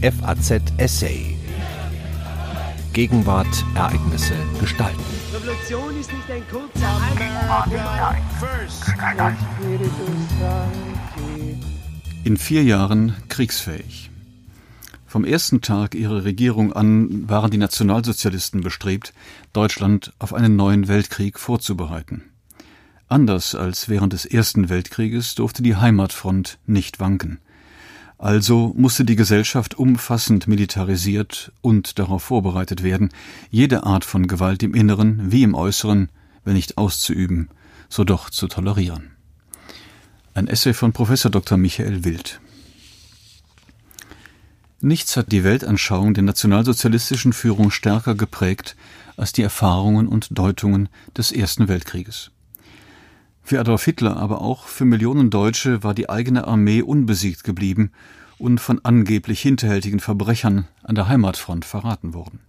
[0.00, 1.36] FAZ Essay.
[2.92, 5.02] Gegenwart, Ereignisse, Gestalten.
[5.34, 7.00] Revolution ist nicht ein kurzer
[12.22, 14.10] In vier Jahren kriegsfähig.
[15.04, 19.12] Vom ersten Tag ihrer Regierung an waren die Nationalsozialisten bestrebt,
[19.52, 22.22] Deutschland auf einen neuen Weltkrieg vorzubereiten.
[23.08, 27.40] Anders als während des Ersten Weltkrieges durfte die Heimatfront nicht wanken.
[28.18, 33.10] Also musste die Gesellschaft umfassend militarisiert und darauf vorbereitet werden,
[33.48, 36.10] jede Art von Gewalt im Inneren wie im Äußeren,
[36.44, 37.48] wenn nicht auszuüben,
[37.88, 39.12] so doch zu tolerieren.
[40.34, 41.58] Ein Essay von Professor Dr.
[41.58, 42.40] Michael Wild.
[44.80, 48.76] Nichts hat die Weltanschauung der nationalsozialistischen Führung stärker geprägt
[49.16, 52.30] als die Erfahrungen und Deutungen des Ersten Weltkrieges.
[53.48, 57.92] Für Adolf Hitler, aber auch für Millionen Deutsche war die eigene Armee unbesiegt geblieben
[58.36, 62.40] und von angeblich hinterhältigen Verbrechern an der Heimatfront verraten worden.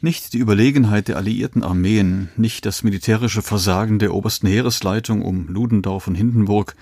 [0.00, 6.06] Nicht die Überlegenheit der alliierten Armeen, nicht das militärische Versagen der obersten Heeresleitung um Ludendorff
[6.06, 6.76] und Hindenburg,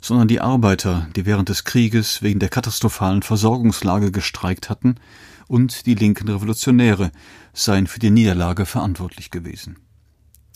[0.00, 4.94] sondern die Arbeiter, die während des Krieges wegen der katastrophalen Versorgungslage gestreikt hatten,
[5.48, 7.12] und die linken Revolutionäre
[7.52, 9.76] seien für die Niederlage verantwortlich gewesen.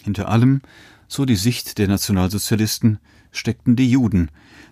[0.05, 0.63] Hinter allem
[1.09, 2.99] so die Sicht der Nationalsozialisten,
[3.33, 4.31] steckten die Juden,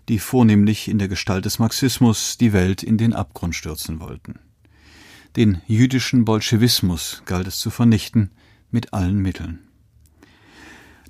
[0.09, 4.39] die vornehmlich in der Gestalt des Marxismus die Welt in den Abgrund stürzen wollten.
[5.35, 8.31] Den jüdischen Bolschewismus galt es zu vernichten
[8.71, 9.61] mit allen Mitteln.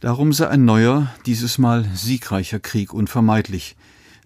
[0.00, 3.77] Darum sei ein neuer, dieses Mal siegreicher Krieg unvermeidlich,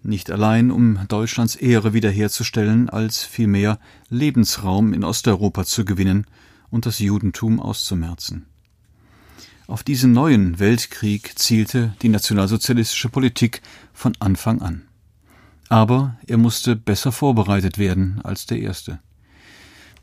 [0.03, 6.25] nicht allein um Deutschlands Ehre wiederherzustellen, als vielmehr Lebensraum in Osteuropa zu gewinnen
[6.69, 8.47] und das Judentum auszumerzen.
[9.71, 13.61] Auf diesen neuen Weltkrieg zielte die nationalsozialistische Politik
[13.93, 14.81] von Anfang an.
[15.69, 18.99] Aber er musste besser vorbereitet werden als der erste.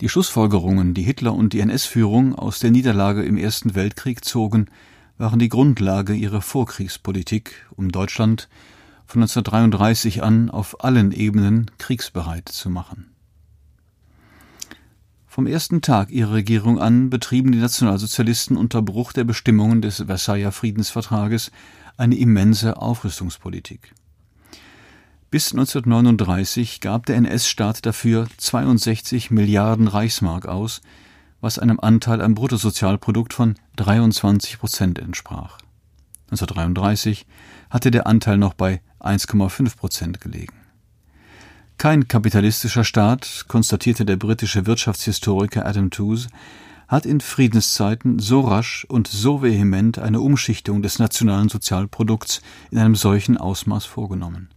[0.00, 4.70] Die Schlussfolgerungen, die Hitler und die NS-Führung aus der Niederlage im Ersten Weltkrieg zogen,
[5.18, 8.48] waren die Grundlage ihrer Vorkriegspolitik, um Deutschland
[9.04, 13.17] von 1933 an auf allen Ebenen kriegsbereit zu machen.
[15.38, 20.50] Vom ersten Tag ihrer Regierung an betrieben die Nationalsozialisten unter Bruch der Bestimmungen des Versailler
[20.50, 21.52] Friedensvertrages
[21.96, 23.94] eine immense Aufrüstungspolitik.
[25.30, 30.80] Bis 1939 gab der NS-Staat dafür 62 Milliarden Reichsmark aus,
[31.40, 35.58] was einem Anteil am Bruttosozialprodukt von 23 Prozent entsprach.
[36.32, 37.26] 1933
[37.70, 40.57] hatte der Anteil noch bei 1,5 Prozent gelegen.
[41.78, 46.28] Kein kapitalistischer Staat, konstatierte der britische Wirtschaftshistoriker Adam Tooze,
[46.88, 52.96] hat in Friedenszeiten so rasch und so vehement eine Umschichtung des nationalen Sozialprodukts in einem
[52.96, 54.48] solchen Ausmaß vorgenommen.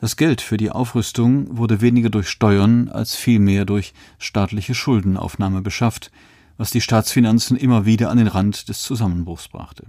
[0.00, 6.10] Das Geld für die Aufrüstung wurde weniger durch Steuern als vielmehr durch staatliche Schuldenaufnahme beschafft,
[6.56, 9.86] was die Staatsfinanzen immer wieder an den Rand des Zusammenbruchs brachte.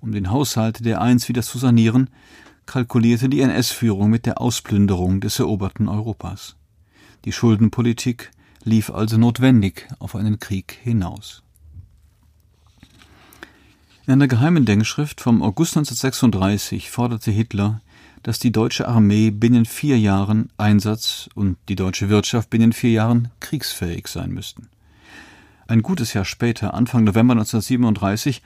[0.00, 2.10] Um den Haushalt der einst wieder zu sanieren,
[2.66, 6.56] kalkulierte die NS-Führung mit der Ausplünderung des eroberten Europas.
[7.24, 8.30] Die Schuldenpolitik
[8.64, 11.42] lief also notwendig auf einen Krieg hinaus.
[14.06, 17.80] In einer geheimen Denkschrift vom August 1936 forderte Hitler,
[18.22, 23.30] dass die deutsche Armee binnen vier Jahren Einsatz und die deutsche Wirtschaft binnen vier Jahren
[23.40, 24.68] kriegsfähig sein müssten.
[25.66, 28.42] Ein gutes Jahr später, Anfang November 1937,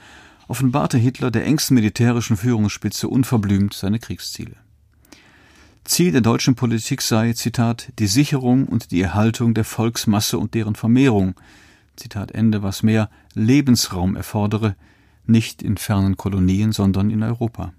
[0.49, 4.57] offenbarte Hitler der engsten militärischen Führungsspitze unverblümt seine Kriegsziele.
[5.85, 10.75] Ziel der deutschen Politik sei, Zitat, die Sicherung und die Erhaltung der Volksmasse und deren
[10.75, 11.35] Vermehrung,
[11.97, 14.77] Zitat Ende, was mehr Lebensraum erfordere,
[15.27, 17.73] nicht in fernen Kolonien, sondern in Europa.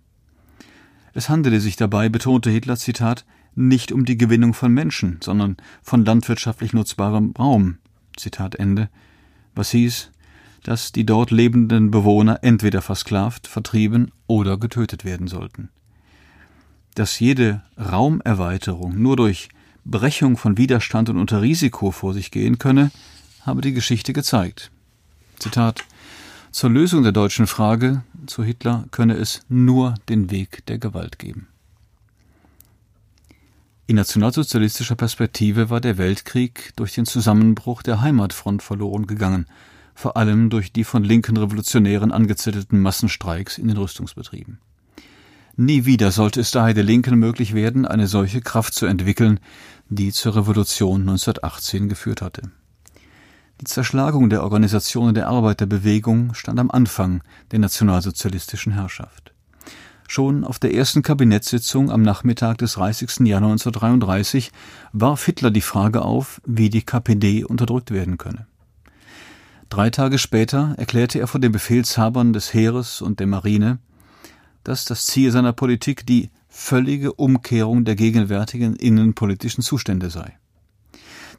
[1.14, 3.26] Es handele sich dabei, betonte Hitler, Zitat,
[3.56, 7.78] nicht um die Gewinnung von Menschen, sondern von landwirtschaftlich nutzbarem Raum,
[8.16, 8.90] Zitat Ende,
[9.56, 10.12] was hieß,
[10.64, 15.70] dass die dort lebenden Bewohner entweder versklavt, vertrieben oder getötet werden sollten.
[16.96, 19.50] Dass jede Raumerweiterung nur durch
[19.86, 22.92] Brechung von Widerstand und unter Risiko vor sich gehen könne,
[23.42, 24.72] habe die Geschichte gezeigt.
[25.40, 25.86] Zitat
[26.52, 31.48] Zur Lösung der deutschen Frage, zu Hitler, könne es nur den Weg der Gewalt geben.
[33.88, 39.48] In nationalsozialistischer Perspektive war der Weltkrieg durch den Zusammenbruch der Heimatfront verloren gegangen,
[40.00, 44.58] vor allem durch die von linken Revolutionären angezettelten Massenstreiks in den Rüstungsbetrieben.
[45.58, 49.42] Nie wieder sollte es daher der Linken möglich werden, eine solche Kraft zu entwickeln,
[49.90, 52.44] die zur Revolution 1918 geführt hatte.
[53.60, 57.22] Die Zerschlagung der Organisationen der Arbeiterbewegung stand am Anfang
[57.52, 59.34] der nationalsozialistischen Herrschaft.
[60.08, 63.28] Schon auf der ersten Kabinettssitzung am Nachmittag des 30.
[63.28, 64.54] Januar 1933
[64.94, 68.48] warf Hitler die Frage auf, wie die KPD unterdrückt werden könne.
[69.70, 73.78] Drei Tage später erklärte er vor den Befehlshabern des Heeres und der Marine,
[74.64, 80.38] dass das Ziel seiner Politik die völlige Umkehrung der gegenwärtigen innenpolitischen Zustände sei.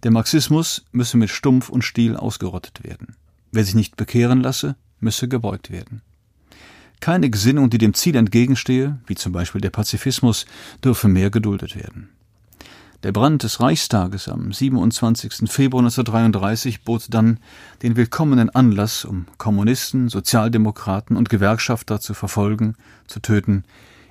[0.04, 3.16] Der Marxismus müsse mit Stumpf und Stiel ausgerottet werden.
[3.50, 6.00] Wer sich nicht bekehren lasse, müsse gebeugt werden.
[7.00, 10.46] Keine Gesinnung, die dem Ziel entgegenstehe, wie zum Beispiel der Pazifismus,
[10.84, 12.10] dürfe mehr geduldet werden.
[13.02, 15.50] Der Brand des Reichstages am 27.
[15.50, 17.40] Februar 1933 bot dann
[17.82, 22.76] den willkommenen Anlass, um Kommunisten, Sozialdemokraten und Gewerkschafter zu verfolgen,
[23.06, 23.64] zu töten,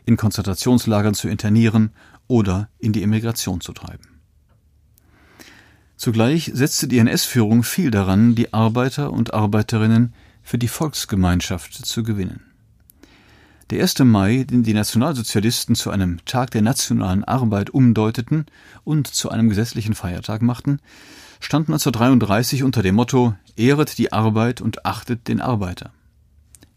[0.06, 1.92] in Konzentrationslagern zu internieren
[2.28, 4.22] oder in die Emigration zu treiben.
[5.96, 12.49] Zugleich setzte die NS-Führung viel daran, die Arbeiter und Arbeiterinnen für die Volksgemeinschaft zu gewinnen.
[13.69, 14.00] Der 1.
[14.00, 18.48] Mai, den die Nationalsozialisten zu einem Tag der nationalen Arbeit umdeuteten
[18.83, 20.80] und zu einem gesetzlichen Feiertag machten,
[21.39, 25.92] stand 1933 unter dem Motto Ehret die Arbeit und achtet den Arbeiter.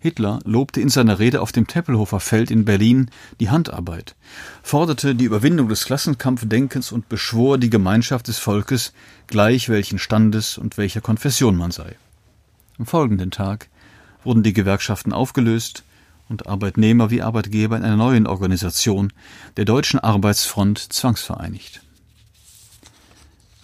[0.01, 3.09] Hitler lobte in seiner Rede auf dem Tempelhofer Feld in Berlin
[3.41, 4.15] die Handarbeit,
[4.63, 8.93] forderte die Überwindung des Klassenkampfdenkens und beschwor die Gemeinschaft des Volkes,
[9.29, 11.97] gleich welchen Standes und welcher Konfession man sei.
[12.79, 13.71] Am folgenden Tag
[14.25, 15.85] wurden die Gewerkschaften aufgelöst,
[16.33, 19.13] und Arbeitnehmer wie Arbeitgeber in einer neuen Organisation,
[19.57, 21.83] der Deutschen Arbeitsfront, zwangsvereinigt.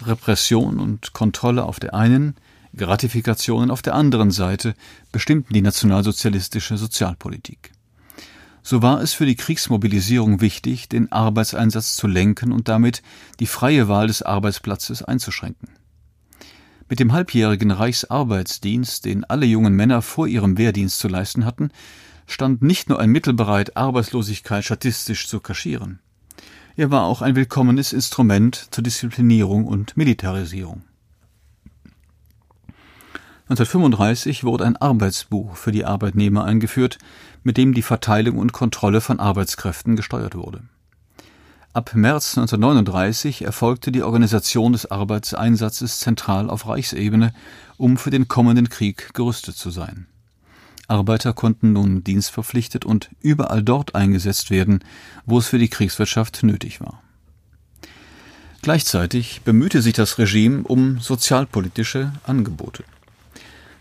[0.02, 2.36] Repression und Kontrolle auf der einen,
[2.76, 4.74] Gratifikationen auf der anderen Seite
[5.10, 7.72] bestimmten die nationalsozialistische Sozialpolitik.
[8.62, 13.02] So war es für die Kriegsmobilisierung wichtig, den Arbeitseinsatz zu lenken und damit
[13.40, 15.70] die freie Wahl des Arbeitsplatzes einzuschränken.
[16.90, 21.70] Mit dem halbjährigen Reichsarbeitsdienst, den alle jungen Männer vor ihrem Wehrdienst zu leisten hatten,
[22.28, 25.98] stand nicht nur ein Mittel bereit, Arbeitslosigkeit statistisch zu kaschieren.
[26.76, 30.82] Er war auch ein willkommenes Instrument zur Disziplinierung und Militarisierung.
[33.48, 36.98] 1935 wurde ein Arbeitsbuch für die Arbeitnehmer eingeführt,
[37.42, 40.62] mit dem die Verteilung und Kontrolle von Arbeitskräften gesteuert wurde.
[41.72, 47.32] Ab März 1939 erfolgte die Organisation des Arbeitseinsatzes zentral auf Reichsebene,
[47.78, 50.06] um für den kommenden Krieg gerüstet zu sein.
[50.88, 54.80] Arbeiter konnten nun dienstverpflichtet und überall dort eingesetzt werden,
[55.26, 57.02] wo es für die Kriegswirtschaft nötig war.
[58.62, 62.84] Gleichzeitig bemühte sich das Regime um sozialpolitische Angebote.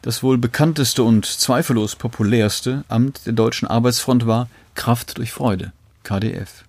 [0.01, 5.73] Das wohl bekannteste und zweifellos populärste Amt der deutschen Arbeitsfront war Kraft durch Freude,
[6.03, 6.66] KDF.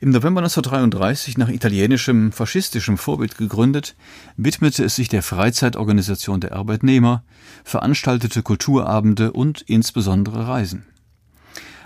[0.00, 3.96] Im November 1933 nach italienischem faschistischem Vorbild gegründet,
[4.36, 7.24] widmete es sich der Freizeitorganisation der Arbeitnehmer,
[7.64, 10.84] veranstaltete Kulturabende und insbesondere Reisen.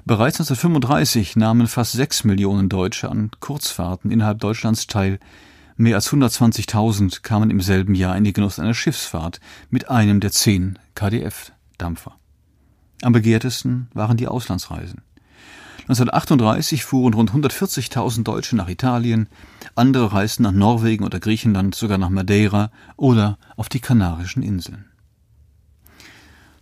[0.04, 5.20] Bereits 1935 nahmen fast sechs Millionen Deutsche an Kurzfahrten innerhalb Deutschlands teil,
[5.76, 9.40] mehr als 120.000 kamen im selben Jahr in die Genuss einer Schiffsfahrt
[9.70, 12.16] mit einem der zehn KDF-Dampfer.
[13.02, 15.02] Am begehrtesten waren die Auslandsreisen.
[15.90, 19.28] 1938 fuhren rund 140.000 Deutsche nach Italien,
[19.74, 24.84] andere reisten nach Norwegen oder Griechenland, sogar nach Madeira oder auf die Kanarischen Inseln.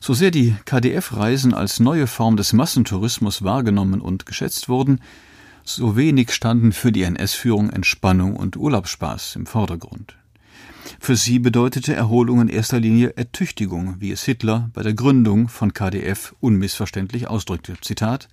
[0.01, 4.99] So sehr die KDF-Reisen als neue Form des Massentourismus wahrgenommen und geschätzt wurden,
[5.63, 10.17] so wenig standen für die NS-Führung Entspannung und Urlaubsspaß im Vordergrund.
[11.01, 15.75] Für sie bedeutete Erholung in erster Linie Ertüchtigung, wie es Hitler bei der Gründung von
[15.75, 17.75] KDF unmissverständlich ausdrückte.
[17.83, 18.31] Zitat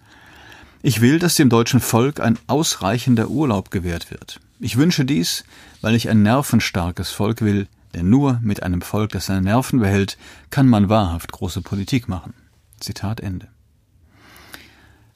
[0.82, 4.40] ich will, dass dem deutschen Volk ein ausreichender Urlaub gewährt wird.
[4.60, 5.44] Ich wünsche dies,
[5.82, 10.18] weil ich ein nervenstarkes Volk will, denn nur mit einem Volk, das seine Nerven behält,
[10.50, 12.34] kann man wahrhaft große Politik machen.
[12.80, 13.48] Zitat Ende.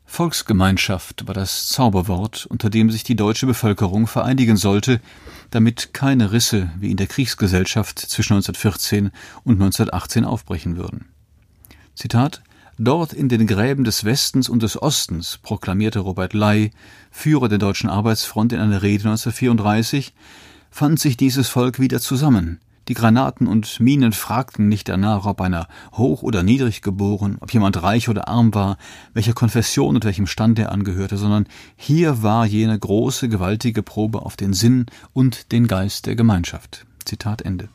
[0.06, 5.02] Volksgemeinschaft war das Zauberwort, unter dem sich die deutsche Bevölkerung vereinigen sollte,
[5.52, 9.12] damit keine Risse wie in der Kriegsgesellschaft zwischen 1914
[9.44, 11.10] und 1918 aufbrechen würden.
[11.96, 12.42] Zitat
[12.82, 16.72] Dort in den Gräben des Westens und des Ostens, proklamierte Robert Ley,
[17.12, 20.14] Führer der Deutschen Arbeitsfront in einer Rede 1934,
[20.72, 22.62] fand sich dieses Volk wieder zusammen.
[22.88, 27.84] Die Granaten und Minen fragten nicht danach, ob einer hoch oder niedrig geboren, ob jemand
[27.84, 28.78] reich oder arm war,
[29.14, 34.38] welcher Konfession und welchem Stand er angehörte, sondern hier war jene große, gewaltige Probe auf
[34.38, 36.86] den Sinn und den Geist der Gemeinschaft.
[37.04, 37.68] Zitat Ende.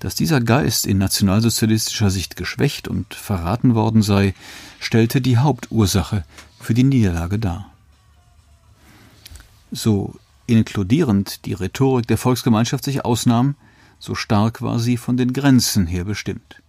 [0.00, 4.34] Dass dieser Geist in nationalsozialistischer Sicht geschwächt und verraten worden sei,
[4.78, 6.24] stellte die Hauptursache
[6.60, 7.72] für die Niederlage dar.
[9.72, 10.14] So
[10.46, 13.56] inkludierend die Rhetorik der Volksgemeinschaft sich ausnahm,
[13.98, 16.62] so stark war sie von den Grenzen her bestimmt.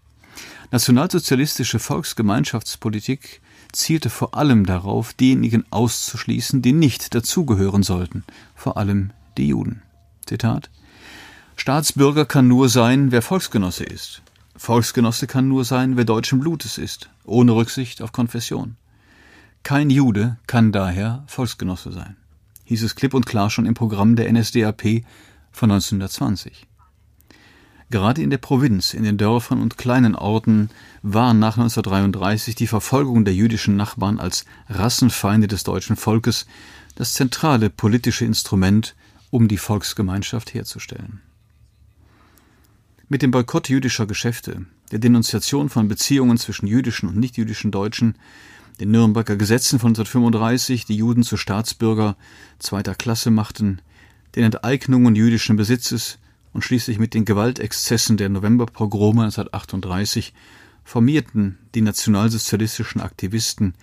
[0.71, 8.23] Nationalsozialistische Volksgemeinschaftspolitik zielte vor allem darauf, diejenigen auszuschließen, die nicht dazugehören sollten,
[8.55, 9.83] vor allem die Juden.
[10.25, 10.69] Zitat
[11.59, 14.21] Staatsbürger kann nur sein, wer Volksgenosse ist.
[14.55, 18.77] Volksgenosse kann nur sein, wer deutschen Blutes ist, ohne Rücksicht auf Konfession.
[19.61, 22.15] Kein Jude kann daher Volksgenosse sein,
[22.63, 25.03] hieß es klipp und klar schon im Programm der NSDAP
[25.51, 26.65] von 1920.
[27.89, 30.69] Gerade in der Provinz, in den Dörfern und kleinen Orten
[31.01, 36.45] war nach 1933 die Verfolgung der jüdischen Nachbarn als Rassenfeinde des deutschen Volkes
[36.95, 38.95] das zentrale politische Instrument,
[39.29, 41.21] um die Volksgemeinschaft herzustellen.
[43.11, 48.13] Mit dem Boykott jüdischer Geschäfte, der Denunziation von Beziehungen zwischen jüdischen und nichtjüdischen Deutschen,
[48.79, 52.17] den Nürnberger Gesetzen von 1935, die Juden zu Staatsbürger
[52.59, 53.81] zweiter Klasse machten,
[54.35, 56.19] den Enteignungen jüdischen Besitzes
[56.53, 60.35] und schließlich mit den Gewaltexzessen der Novemberpogrome 1938
[60.83, 63.73] formierten die nationalsozialistischen Aktivisten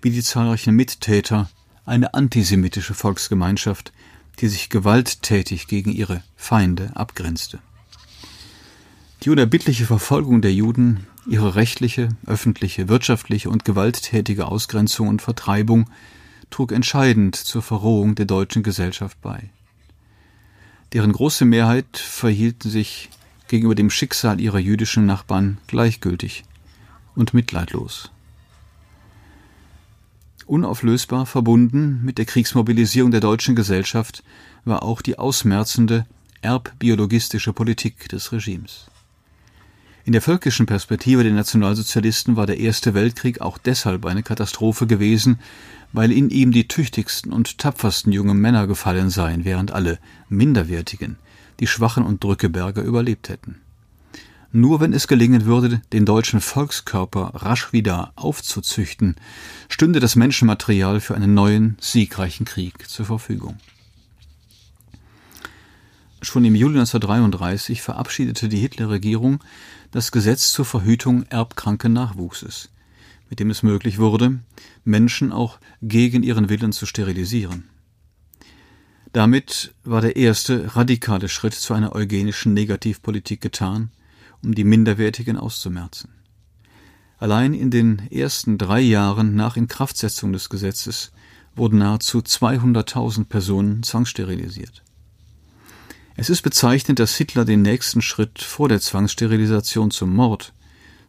[0.00, 1.50] wie die zahlreichen Mittäter
[1.84, 3.92] eine antisemitische Volksgemeinschaft,
[4.38, 7.58] die sich gewalttätig gegen ihre Feinde abgrenzte.
[9.22, 15.90] Die unerbittliche Verfolgung der Juden, ihre rechtliche, öffentliche, wirtschaftliche und gewalttätige Ausgrenzung und Vertreibung
[16.48, 19.50] trug entscheidend zur Verrohung der deutschen Gesellschaft bei.
[20.94, 23.10] Deren große Mehrheit verhielten sich
[23.48, 26.44] gegenüber dem Schicksal ihrer jüdischen Nachbarn gleichgültig
[27.14, 28.10] und mitleidlos.
[30.46, 34.24] Unauflösbar verbunden mit der Kriegsmobilisierung der deutschen Gesellschaft
[34.64, 36.06] war auch die ausmerzende
[36.40, 38.86] erbbiologistische Politik des Regimes.
[40.04, 45.38] In der völkischen Perspektive der Nationalsozialisten war der Erste Weltkrieg auch deshalb eine Katastrophe gewesen,
[45.92, 51.16] weil in ihm die tüchtigsten und tapfersten jungen Männer gefallen seien, während alle minderwertigen,
[51.60, 53.60] die Schwachen und Drückeberger überlebt hätten.
[54.52, 59.16] Nur wenn es gelingen würde, den deutschen Volkskörper rasch wieder aufzuzüchten,
[59.68, 63.58] stünde das Menschenmaterial für einen neuen, siegreichen Krieg zur Verfügung.
[66.22, 69.42] Schon im Juli 1933 verabschiedete die Hitlerregierung
[69.90, 72.68] das Gesetz zur Verhütung erbkranken Nachwuchses,
[73.30, 74.40] mit dem es möglich wurde,
[74.84, 77.70] Menschen auch gegen ihren Willen zu sterilisieren.
[79.14, 83.90] Damit war der erste radikale Schritt zu einer eugenischen Negativpolitik getan,
[84.42, 86.10] um die Minderwertigen auszumerzen.
[87.18, 91.12] Allein in den ersten drei Jahren nach Inkraftsetzung des Gesetzes
[91.56, 94.82] wurden nahezu 200.000 Personen zwangssterilisiert.
[96.16, 100.52] Es ist bezeichnend, dass Hitler den nächsten Schritt vor der Zwangssterilisation zum Mord,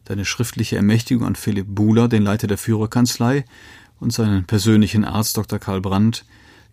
[0.06, 3.44] seine schriftliche Ermächtigung an Philipp Buhler, den Leiter der Führerkanzlei,
[4.00, 5.58] und seinen persönlichen Arzt Dr.
[5.58, 6.24] Karl Brandt,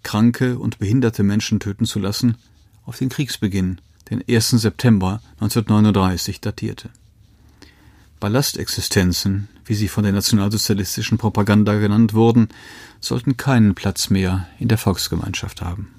[0.04, 2.38] kranke und behinderte Menschen töten zu lassen,
[2.86, 4.50] auf den Kriegsbeginn, den 1.
[4.52, 6.90] September 1939, datierte.
[8.20, 12.50] Ballastexistenzen, wie sie von der nationalsozialistischen Propaganda genannt wurden,
[13.00, 15.99] sollten keinen Platz mehr in der Volksgemeinschaft haben.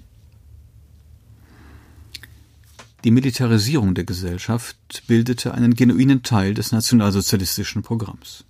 [3.02, 8.44] Die Militarisierung der Gesellschaft bildete einen genuinen Teil des nationalsozialistischen Programms.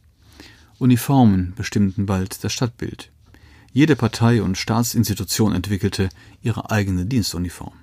[0.78, 3.10] Uniformen bestimmten bald das Stadtbild.
[3.72, 6.08] Jede Partei und Staatsinstitution entwickelte
[6.42, 7.74] ihre eigene Dienstuniform.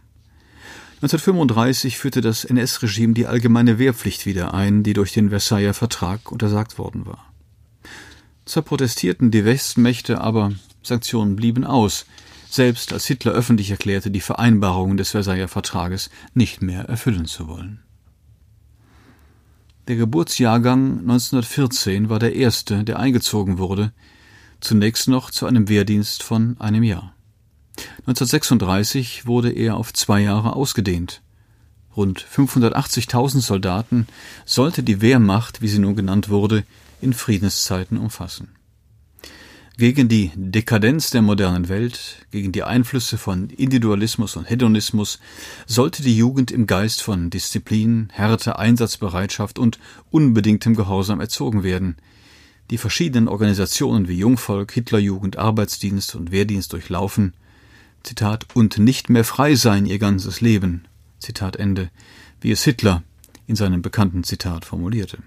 [0.98, 6.78] 1935 führte das NS-Regime die allgemeine Wehrpflicht wieder ein, die durch den Versailler Vertrag untersagt
[6.78, 7.32] worden war.
[8.44, 10.52] Zwar protestierten die Westmächte, aber
[10.84, 12.06] Sanktionen blieben aus,
[12.50, 17.84] selbst als Hitler öffentlich erklärte, die Vereinbarungen des Versailler Vertrages nicht mehr erfüllen zu wollen.
[19.88, 23.94] Der Geburtsjahrgang 1914 war der erste, der eingezogen wurde,
[24.60, 27.14] zunächst noch zu einem Wehrdienst von einem Jahr.
[28.02, 31.22] 1936 wurde er auf zwei Jahre ausgedehnt.
[31.96, 34.08] Rund 580.000 Soldaten
[34.46, 36.64] sollte die Wehrmacht, wie sie nun genannt wurde,
[37.02, 38.57] in Friedenszeiten umfassen.
[39.80, 45.20] Gegen die Dekadenz der modernen Welt, gegen die Einflüsse von Individualismus und Hedonismus
[45.68, 49.78] sollte die Jugend im Geist von Disziplin, Härte, Einsatzbereitschaft und
[50.10, 51.96] unbedingtem Gehorsam erzogen werden.
[52.72, 57.36] Die verschiedenen Organisationen wie Jungvolk, Hitlerjugend, Arbeitsdienst und Wehrdienst durchlaufen,
[58.02, 60.86] Zitat, und nicht mehr frei sein ihr ganzes Leben,
[61.20, 61.92] Zitat Ende,
[62.42, 63.04] wie es Hitler
[63.46, 65.20] in seinem bekannten Zitat formulierte.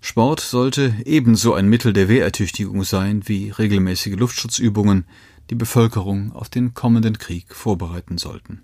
[0.00, 5.04] Sport sollte ebenso ein Mittel der Wehrertüchtigung sein wie regelmäßige Luftschutzübungen,
[5.50, 8.62] die Bevölkerung auf den kommenden Krieg vorbereiten sollten.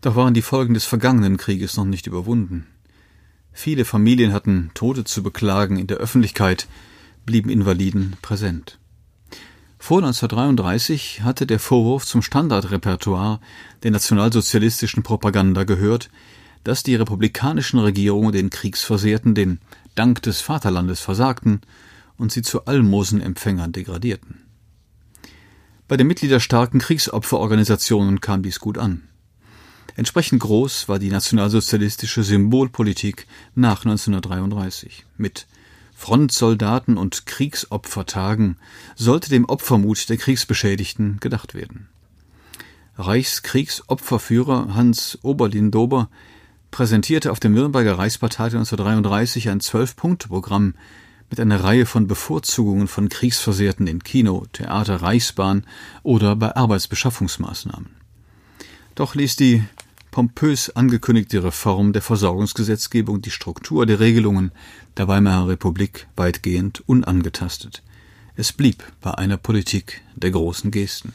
[0.00, 2.66] Doch waren die Folgen des vergangenen Krieges noch nicht überwunden.
[3.52, 6.68] Viele Familien hatten Tote zu beklagen, in der Öffentlichkeit
[7.26, 8.78] blieben Invaliden präsent.
[9.78, 13.40] Vor 1933 hatte der Vorwurf zum Standardrepertoire
[13.82, 16.10] der nationalsozialistischen Propaganda gehört,
[16.68, 19.58] dass die republikanischen Regierungen den Kriegsversehrten den
[19.94, 21.62] Dank des Vaterlandes versagten
[22.18, 24.42] und sie zu Almosenempfängern degradierten.
[25.88, 29.08] Bei den mitgliederstarken Kriegsopferorganisationen kam dies gut an.
[29.96, 35.06] Entsprechend groß war die nationalsozialistische Symbolpolitik nach 1933.
[35.16, 35.46] Mit
[35.94, 38.58] Frontsoldaten und Kriegsopfertagen
[38.94, 41.88] sollte dem Opfermut der Kriegsbeschädigten gedacht werden.
[42.98, 46.10] Reichskriegsopferführer Hans Oberlin-Dober
[46.70, 50.74] präsentierte auf dem Nürnberger Reichsparteitag 1933 ein Zwölf-Punkte-Programm
[51.30, 55.64] mit einer Reihe von Bevorzugungen von Kriegsversehrten in Kino, Theater, Reichsbahn
[56.02, 57.90] oder bei Arbeitsbeschaffungsmaßnahmen.
[58.94, 59.62] Doch ließ die
[60.10, 64.52] pompös angekündigte Reform der Versorgungsgesetzgebung die Struktur der Regelungen
[64.96, 67.82] der Weimarer Republik weitgehend unangetastet.
[68.34, 71.12] Es blieb bei einer Politik der großen Gesten.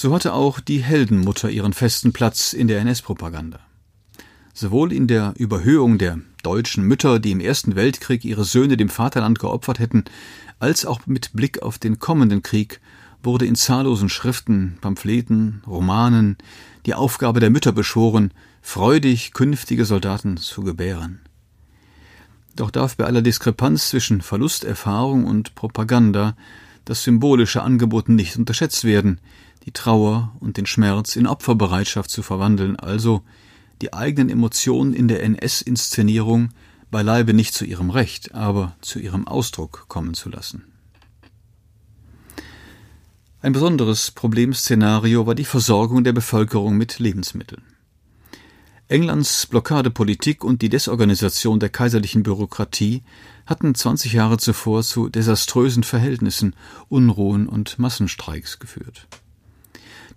[0.00, 3.58] So hatte auch die Heldenmutter ihren festen Platz in der NS-Propaganda.
[4.54, 9.40] Sowohl in der Überhöhung der deutschen Mütter, die im Ersten Weltkrieg ihre Söhne dem Vaterland
[9.40, 10.04] geopfert hätten,
[10.60, 12.80] als auch mit Blick auf den kommenden Krieg
[13.24, 16.36] wurde in zahllosen Schriften, Pamphleten, Romanen
[16.86, 21.22] die Aufgabe der Mütter beschworen, freudig künftige Soldaten zu gebären.
[22.54, 26.36] Doch darf bei aller Diskrepanz zwischen Verlusterfahrung und Propaganda
[26.84, 29.20] das symbolische Angebot nicht unterschätzt werden,
[29.68, 33.20] die Trauer und den Schmerz in Opferbereitschaft zu verwandeln, also
[33.82, 36.48] die eigenen Emotionen in der NS-Inszenierung
[36.90, 40.64] beileibe nicht zu ihrem Recht, aber zu ihrem Ausdruck kommen zu lassen.
[43.42, 47.62] Ein besonderes Problemszenario war die Versorgung der Bevölkerung mit Lebensmitteln.
[48.88, 53.02] Englands Blockadepolitik und die Desorganisation der kaiserlichen Bürokratie
[53.44, 56.56] hatten 20 Jahre zuvor zu desaströsen Verhältnissen,
[56.88, 59.06] Unruhen und Massenstreiks geführt.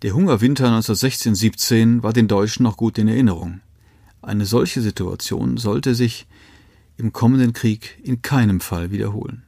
[0.01, 3.61] Der Hungerwinter 1916-17 war den Deutschen noch gut in Erinnerung.
[4.23, 6.25] Eine solche Situation sollte sich
[6.97, 9.43] im kommenden Krieg in keinem Fall wiederholen.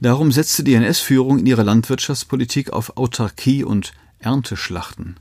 [0.00, 5.16] Darum setzte die NS-Führung in ihrer Landwirtschaftspolitik auf Autarkie und Ernteschlachten.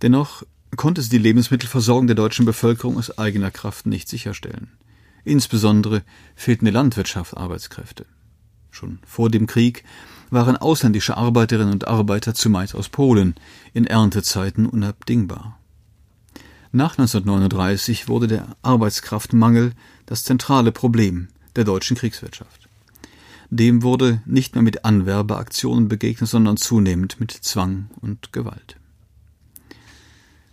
[0.00, 0.44] Dennoch
[0.76, 4.70] konnte sie die Lebensmittelversorgung der deutschen Bevölkerung aus eigener Kraft nicht sicherstellen.
[5.24, 6.04] Insbesondere
[6.36, 8.06] fehlten der Landwirtschaft Arbeitskräfte.
[8.70, 9.82] Schon vor dem Krieg
[10.30, 13.34] waren ausländische Arbeiterinnen und Arbeiter zumeist aus Polen
[13.72, 15.58] in Erntezeiten unabdingbar.
[16.70, 19.72] Nach 1939 wurde der Arbeitskraftmangel
[20.06, 22.68] das zentrale Problem der deutschen Kriegswirtschaft.
[23.50, 28.76] Dem wurde nicht mehr mit Anwerbeaktionen begegnet, sondern zunehmend mit Zwang und Gewalt.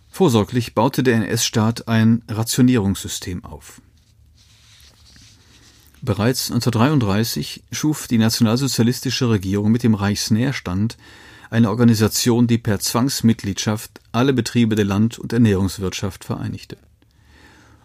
[0.08, 3.82] Vorsorglich baute der NS-Staat ein Rationierungssystem auf.
[6.06, 10.96] Bereits 1933 schuf die nationalsozialistische Regierung mit dem Reichsnährstand
[11.50, 16.76] eine Organisation, die per Zwangsmitgliedschaft alle Betriebe der Land- und Ernährungswirtschaft vereinigte.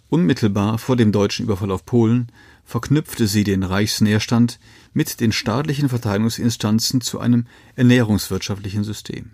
[0.07, 2.27] Unmittelbar vor dem deutschen Überfall auf Polen
[2.63, 4.60] verknüpfte sie den Reichsnährstand
[4.93, 9.31] mit den staatlichen Verteidigungsinstanzen zu einem ernährungswirtschaftlichen System.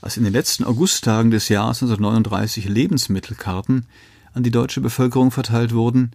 [0.00, 3.86] Als in den letzten Augusttagen des Jahres 1939 Lebensmittelkarten
[4.32, 6.12] an die deutsche Bevölkerung verteilt wurden,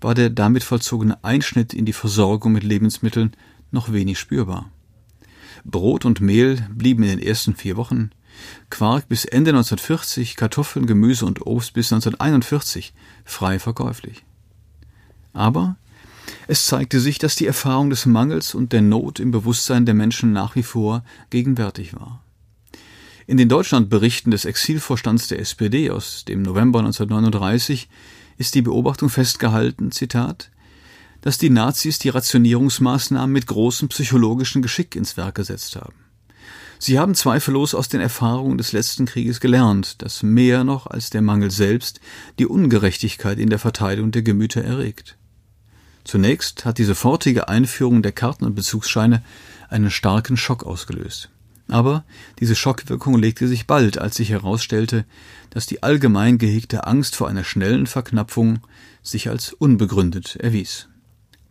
[0.00, 3.32] war der damit vollzogene Einschnitt in die Versorgung mit Lebensmitteln
[3.70, 4.70] noch wenig spürbar.
[5.64, 8.10] Brot und Mehl blieben in den ersten vier Wochen,
[8.70, 14.24] Quark bis Ende 1940, Kartoffeln, Gemüse und Obst bis 1941 frei verkäuflich.
[15.32, 15.76] Aber
[16.46, 20.32] es zeigte sich, dass die Erfahrung des Mangels und der Not im Bewusstsein der Menschen
[20.32, 22.22] nach wie vor gegenwärtig war.
[23.26, 27.88] In den Deutschlandberichten des Exilvorstands der SPD aus dem November 1939
[28.40, 30.50] ist die Beobachtung festgehalten, Zitat,
[31.20, 35.96] dass die Nazis die Rationierungsmaßnahmen mit großem psychologischen Geschick ins Werk gesetzt haben.
[36.78, 41.20] Sie haben zweifellos aus den Erfahrungen des letzten Krieges gelernt, dass mehr noch als der
[41.20, 42.00] Mangel selbst
[42.38, 45.18] die Ungerechtigkeit in der Verteilung der Gemüter erregt.
[46.04, 49.22] Zunächst hat die sofortige Einführung der Karten und Bezugsscheine
[49.68, 51.28] einen starken Schock ausgelöst.
[51.70, 52.04] Aber
[52.40, 55.04] diese Schockwirkung legte sich bald, als sich herausstellte,
[55.50, 58.58] dass die allgemein gehegte Angst vor einer schnellen Verknappung
[59.02, 60.88] sich als unbegründet erwies.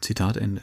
[0.02, 0.62] Zitat Ende.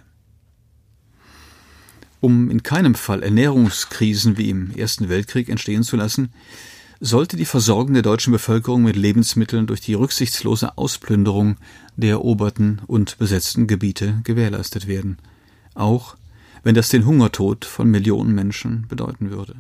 [2.21, 6.33] Um in keinem Fall Ernährungskrisen wie im Ersten Weltkrieg entstehen zu lassen,
[7.01, 11.57] sollte die Versorgung der deutschen Bevölkerung mit Lebensmitteln durch die rücksichtslose Ausplünderung
[11.97, 15.19] der eroberten und besetzten Gebiete gewährleistet werden,
[15.75, 16.17] auch
[16.67, 19.55] wenn das den Hungertod von Millionen Menschen bedeuten würde.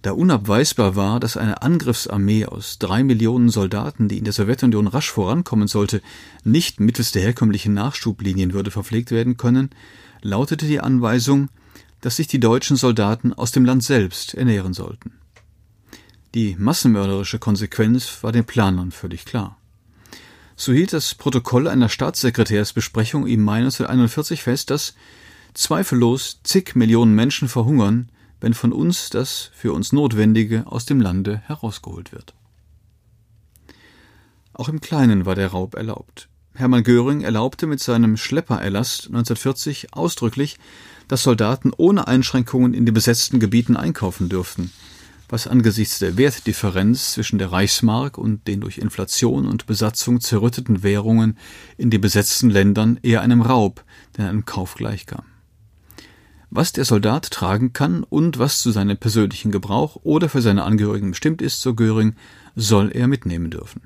[0.00, 5.10] Da unabweisbar war, dass eine Angriffsarmee aus drei Millionen Soldaten, die in der Sowjetunion rasch
[5.10, 6.02] vorankommen sollte,
[6.44, 9.70] nicht mittels der herkömmlichen Nachschublinien würde verpflegt werden können,
[10.22, 11.48] lautete die Anweisung,
[12.00, 15.14] dass sich die deutschen Soldaten aus dem Land selbst ernähren sollten.
[16.36, 19.58] Die massenmörderische Konsequenz war den Planern völlig klar.
[20.54, 24.94] So hielt das Protokoll einer Staatssekretärsbesprechung im Mai 1941 fest, dass
[25.54, 31.38] zweifellos zig Millionen Menschen verhungern, wenn von uns das für uns Notwendige aus dem Lande
[31.46, 32.34] herausgeholt wird.
[34.52, 36.28] Auch im Kleinen war der Raub erlaubt.
[36.54, 40.58] Hermann Göring erlaubte mit seinem Schleppererlass 1940 ausdrücklich,
[41.08, 44.70] dass Soldaten ohne Einschränkungen in den besetzten Gebieten einkaufen dürften,
[45.28, 51.38] was angesichts der Wertdifferenz zwischen der Reichsmark und den durch Inflation und Besatzung zerrütteten Währungen
[51.76, 53.84] in den besetzten Ländern eher einem Raub
[54.16, 55.24] denn einem Kauf gleichkam.
[56.56, 61.10] Was der Soldat tragen kann und was zu seinem persönlichen Gebrauch oder für seine Angehörigen
[61.10, 62.14] bestimmt ist, so Göring,
[62.54, 63.82] soll er mitnehmen dürfen.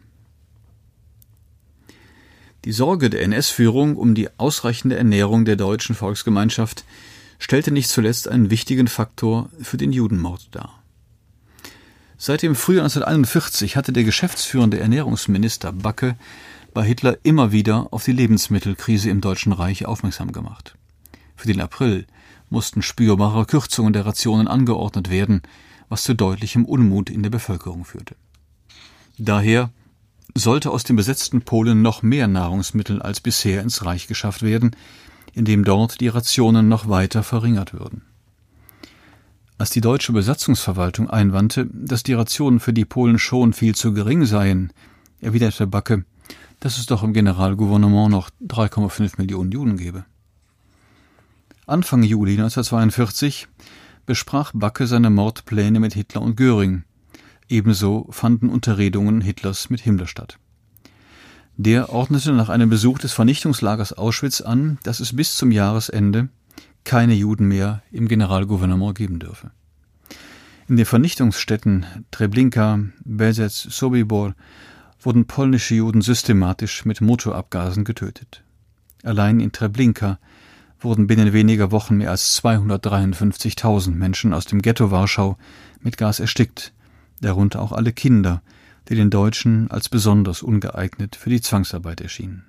[2.67, 6.85] Die Sorge der NS-Führung um die ausreichende Ernährung der deutschen Volksgemeinschaft
[7.39, 10.83] stellte nicht zuletzt einen wichtigen Faktor für den Judenmord dar.
[12.19, 16.17] Seit dem Frühjahr 1941 hatte der geschäftsführende Ernährungsminister Backe
[16.75, 20.75] bei Hitler immer wieder auf die Lebensmittelkrise im Deutschen Reich aufmerksam gemacht.
[21.35, 22.07] Für den April
[22.51, 25.43] mussten spürbare Kürzungen der Rationen angeordnet werden,
[25.89, 28.17] was zu deutlichem Unmut in der Bevölkerung führte.
[29.19, 29.71] Daher
[30.35, 34.77] sollte aus dem besetzten Polen noch mehr Nahrungsmittel als bisher ins Reich geschafft werden,
[35.35, 38.03] indem dort die Rationen noch weiter verringert würden.
[39.57, 44.25] Als die deutsche Besatzungsverwaltung einwandte, dass die Rationen für die Polen schon viel zu gering
[44.25, 44.73] seien,
[45.21, 46.05] erwiderte Backe,
[46.61, 50.05] dass es doch im Generalgouvernement noch 3,5 Millionen Juden gebe.
[51.69, 53.47] Anfang Juli 1942
[54.07, 56.85] besprach Backe seine Mordpläne mit Hitler und Göring,
[57.49, 60.39] Ebenso fanden Unterredungen Hitlers mit Himmler statt.
[61.57, 66.29] Der ordnete nach einem Besuch des Vernichtungslagers Auschwitz an, dass es bis zum Jahresende
[66.85, 69.51] keine Juden mehr im Generalgouvernement geben dürfe.
[70.69, 74.35] In den Vernichtungsstätten Treblinka, Bezec, Sobibor
[75.01, 78.43] wurden polnische Juden systematisch mit Motorabgasen getötet.
[79.03, 80.19] Allein in Treblinka
[80.81, 85.37] wurden binnen weniger Wochen mehr als 253.000 Menschen aus dem Ghetto Warschau
[85.81, 86.73] mit Gas erstickt,
[87.21, 88.43] darunter auch alle Kinder,
[88.88, 92.47] die den Deutschen als besonders ungeeignet für die Zwangsarbeit erschienen.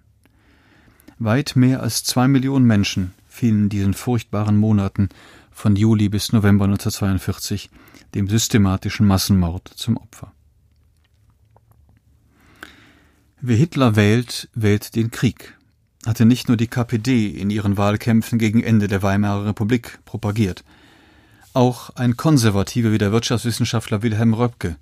[1.18, 5.10] Weit mehr als zwei Millionen Menschen fielen in diesen furchtbaren Monaten
[5.52, 7.70] von Juli bis November 1942
[8.16, 10.32] dem systematischen Massenmord zum Opfer.
[13.42, 15.58] Wer Hitler wählt, wählt den Krieg,
[16.06, 20.64] hatte nicht nur die KPD in ihren Wahlkämpfen gegen Ende der Weimarer Republik propagiert,
[21.54, 24.78] auch ein Konservativer wie der Wirtschaftswissenschaftler Wilhelm Röpke,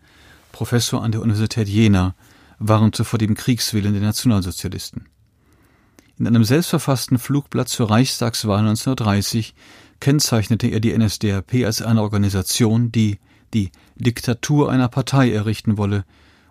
[0.51, 2.15] Professor an der Universität Jena,
[2.59, 5.05] warnte vor dem Kriegswillen der Nationalsozialisten.
[6.19, 9.53] In einem selbstverfassten Flugblatt zur Reichstagswahl 1930
[9.99, 13.19] kennzeichnete er die NSDAP als eine Organisation, die
[13.53, 16.05] die Diktatur einer Partei errichten wolle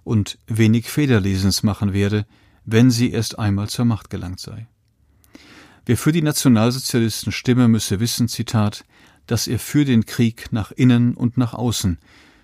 [0.05, 2.27] und wenig Federlesens machen werde,
[2.67, 4.67] wenn sie erst einmal zur Macht gelangt sei.
[5.87, 8.85] Wer für die Nationalsozialisten stimme, müsse wissen, Zitat,
[9.27, 11.99] dass er für den Krieg nach innen und nach außen,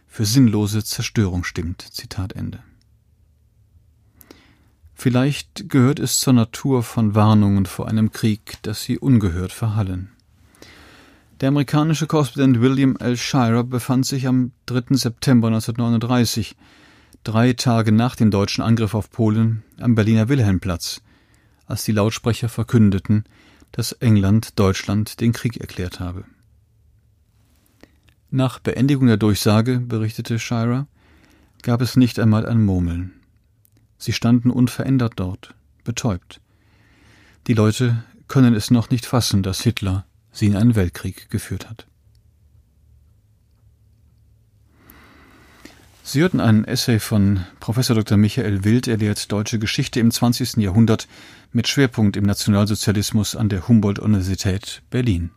[0.06, 1.82] für sinnlose Zerstörung stimmt.
[1.82, 2.62] Zitat Ende.
[4.94, 10.12] Vielleicht gehört es zur Natur von Warnungen vor einem Krieg, dass sie ungehört verhallen.
[11.40, 13.16] Der amerikanische Korrespondent William L.
[13.16, 14.94] Shirer befand sich am 3.
[14.94, 16.54] September 1939,
[17.24, 21.02] drei Tage nach dem deutschen Angriff auf Polen, am Berliner Wilhelmplatz,
[21.66, 23.24] als die Lautsprecher verkündeten,
[23.70, 26.24] dass England Deutschland den Krieg erklärt habe.
[28.30, 30.86] Nach Beendigung der Durchsage, berichtete Shira,
[31.62, 33.12] gab es nicht einmal ein Murmeln.
[33.98, 35.54] Sie standen unverändert dort,
[35.84, 36.40] betäubt.
[37.46, 41.86] Die Leute können es noch nicht fassen, dass Hitler sie in einen Weltkrieg geführt hat.
[46.04, 48.18] Sie hörten einen Essay von Professor Dr.
[48.18, 50.56] Michael Wild, er lehrt deutsche Geschichte im 20.
[50.56, 51.06] Jahrhundert
[51.52, 55.30] mit Schwerpunkt im Nationalsozialismus an der Humboldt-Universität Berlin.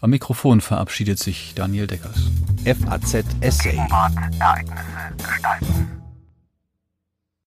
[0.00, 2.30] Am Mikrofon verabschiedet sich Daniel Deckers.
[2.64, 3.76] FAZ Essay.
[4.40, 6.05] Ereignisse gestalten.